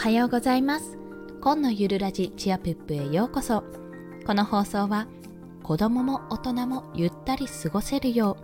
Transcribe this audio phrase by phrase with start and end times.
[0.00, 0.96] はようございます。
[1.42, 3.64] 今のゆるラジチアプップへようこそ。
[4.26, 5.06] この放送は
[5.62, 8.38] 子供も大人もゆったり過ごせるよ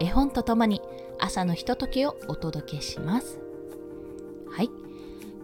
[0.00, 0.82] う絵本とともに
[1.20, 3.38] 朝のひとときをお届けします。
[4.50, 4.70] はい。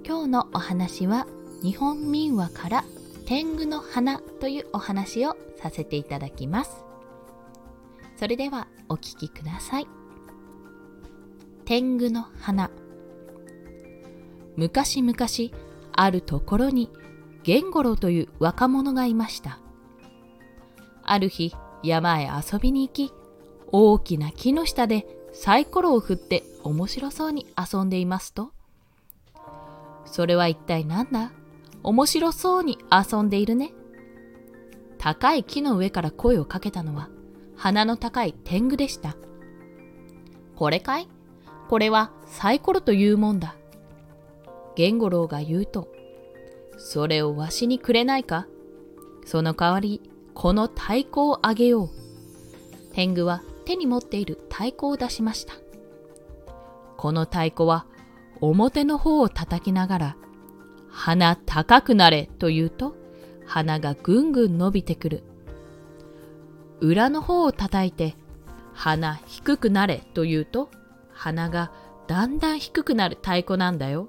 [0.04, 1.28] 今日のお話は
[1.62, 2.84] 日本民話から
[3.24, 6.84] 天狗の花というお話をさせていただきます。
[8.16, 9.86] それではお聴きください。
[11.64, 12.72] 天狗の花。
[14.56, 15.16] 昔々
[15.92, 16.90] あるところに
[17.46, 19.58] 源五郎という若者がいました。
[21.02, 23.12] ある日山へ遊びに行き
[23.70, 28.52] 大きな木の下でサイコロを振って面白そうに遊んでいますと。
[30.06, 31.32] それは一体何だ？
[31.82, 33.72] 面白そうに遊んでいるね。
[34.98, 37.10] 高い木の上から声をかけたのは
[37.56, 39.16] 鼻の高い天狗でした。
[40.56, 41.08] これかい？
[41.68, 43.56] これはサイコロというもんだ。
[44.76, 45.88] 源五郎が言うと、
[46.76, 48.46] それをわしにくれないか？
[49.24, 50.00] その代わり、
[50.34, 51.90] この太鼓をあげよう。
[52.92, 55.54] 天狗は手に持っている太鼓を出しました。
[56.96, 57.86] この太鼓は
[58.40, 60.16] 表の方を叩きながら、
[60.90, 62.96] 鼻高くなれと言うと、
[63.46, 65.22] 鼻がぐんぐん伸びてくる。
[66.80, 68.16] 裏の方を叩いて、
[68.72, 70.70] 鼻低くなれと言うと、
[71.12, 71.72] 鼻が
[72.06, 74.08] だんだん低くなる太鼓なんだよ。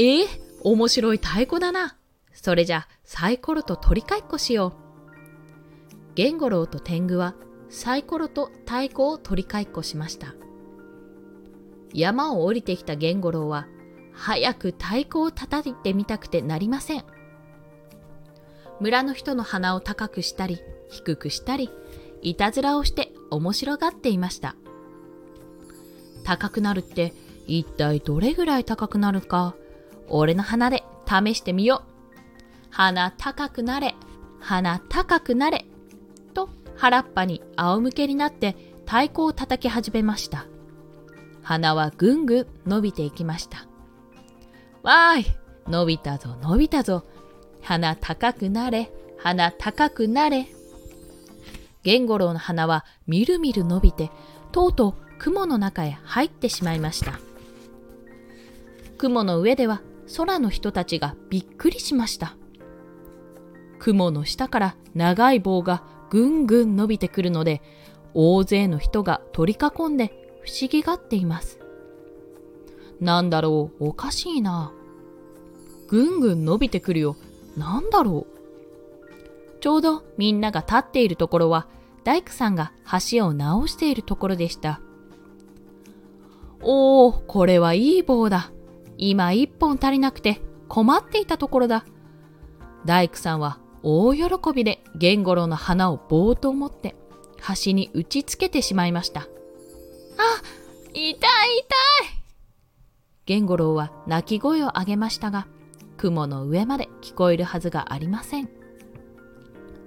[0.00, 0.28] ええー、
[0.62, 1.96] 面白い太鼓だな。
[2.32, 4.72] それじゃサイコロと取り替えっこしよう。
[6.16, 7.34] 源五郎と天狗は
[7.68, 10.36] サイコロと太鼓を取り替えっこしました。
[11.92, 13.66] 山を降りてきた源五郎は
[14.12, 17.04] 早く太鼓を叩いてみたくてなりません。
[18.78, 21.70] 村の人の鼻を高くしたり低くしたり
[22.22, 24.54] いたずらをして面白がっていました。
[26.22, 27.14] 高くなるって
[27.48, 29.56] 一体どれぐらい高くなるか
[30.08, 31.88] 俺の鼻で試してみよう。
[32.70, 33.94] 鼻高くなれ、
[34.40, 35.64] 鼻高くなれ。
[36.34, 38.56] と原っぱに仰向けになって
[38.86, 40.46] 太鼓を叩き始めました。
[41.42, 43.66] 鼻はぐんぐん伸びていきました。
[44.82, 45.26] わーい
[45.66, 47.04] 伸びたぞ伸びたぞ。
[47.62, 50.46] 鼻高くなれ、鼻高くなれ。
[51.84, 54.10] 源五郎の鼻はみるみる伸びて、
[54.52, 57.18] とうとう雲の中へ入ってしまいました。
[58.98, 59.80] 雲の上では
[60.16, 62.36] 空の人たちがびっくりしました。
[63.78, 67.62] 雲の下から長い棒がぐんぐん伸びてくるので、
[68.14, 71.60] 大勢の人が取り囲んで不思議がっています。
[73.00, 74.72] なんだろう、おかしいな。
[75.88, 77.16] ぐんぐん伸びてくるよ。
[77.56, 78.38] なんだろう。
[79.60, 81.68] ちょうどみんなが立っているところは、
[82.04, 82.72] 大工さんが
[83.10, 84.80] 橋を直しているところでした。
[86.62, 88.50] おー、これはいい棒だ。
[88.98, 91.86] 今一本足りなくて困っていたところだ。
[92.84, 96.96] 大工さんは大喜びで源五郎の花を棒と思って
[97.40, 99.20] 端に打ちつけてしまいました。
[99.20, 99.24] あ、
[100.92, 101.18] 痛い痛い
[103.26, 105.46] 源五郎は泣き声を上げましたが、
[105.96, 108.48] 雲の上まで聞こえるはずがありません。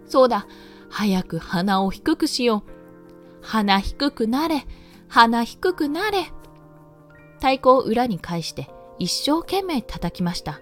[0.07, 0.47] そうだ、
[0.89, 2.71] 早く鼻を低くしよう。
[3.41, 4.65] 鼻低くなれ、
[5.07, 6.31] 鼻低くなれ。
[7.37, 8.69] 太鼓を裏に返して
[9.01, 10.61] 一生懸命叩きました。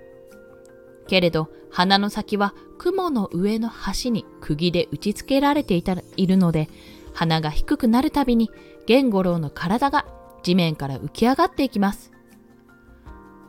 [1.07, 6.69] けれど鼻の先は雲の上の端に釘で打ち付けられていたいるので
[7.13, 8.49] 鼻が低くなるたびに
[8.87, 10.05] 源五郎の体が
[10.41, 12.13] 地面から浮き上がっていきます。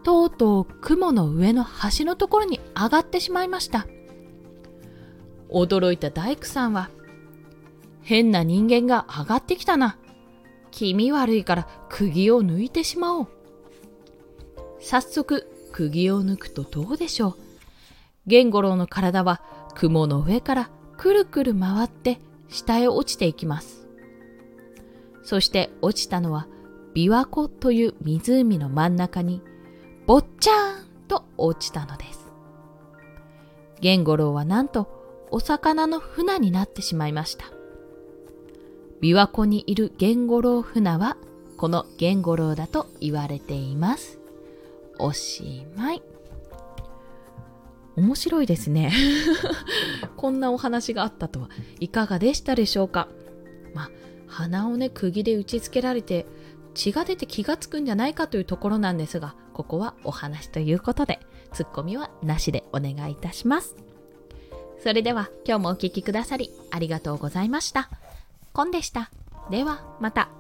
[0.03, 3.87] とうとう雲の上の端のところに上がってしまいました。
[5.53, 6.91] 驚いた大工さんは
[8.03, 9.99] 変な人間が上がってきたな。
[10.73, 13.40] 気味悪いから釘を抜いてしまおう。
[14.81, 17.37] 早速釘を抜くとどうでしょう。
[18.27, 19.41] 源五郎の体は
[19.75, 22.19] 雲の上からくるくる回って
[22.49, 23.87] 下へ落ちていきます。
[25.23, 26.47] そして落ちたのは
[26.95, 29.43] 琵琶湖という湖の真ん中に
[30.07, 32.33] ぼっちゃーんと落ちたのです。
[33.81, 35.01] 源五郎はなんと
[35.31, 37.47] お魚の船になってしまいました。
[39.01, 41.17] 琵琶湖にいる源五郎船は
[41.57, 44.20] この源五郎だと言われています。
[45.03, 46.03] おしまい。
[47.97, 48.93] 面白いですね。
[50.17, 51.49] こんなお話があったとは
[51.81, 53.09] いかがでしたでしょうか？
[53.75, 53.91] まあ、
[54.27, 56.27] 鼻をね、釘で打ち付けられて
[56.75, 61.21] 血が出て気がつくんじゃないかというところなんですが、ここはお話ということで、
[61.53, 63.77] ツッコミはなしでお願いいたします。
[64.83, 67.91] それでは今日もお聴きくださりありがとうございました。
[68.53, 69.11] コンでした。
[69.51, 70.40] ではまた。